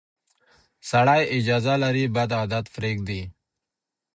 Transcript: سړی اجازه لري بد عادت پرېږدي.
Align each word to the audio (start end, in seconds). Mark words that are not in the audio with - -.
سړی 0.89 1.21
اجازه 1.37 1.73
لري 1.83 2.05
بد 2.15 2.29
عادت 2.39 2.65
پرېږدي. 2.75 3.21